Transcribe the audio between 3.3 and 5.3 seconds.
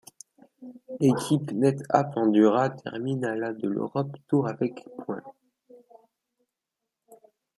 la de l'Europe Tour avec points.